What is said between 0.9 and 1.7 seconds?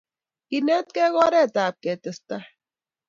ko oret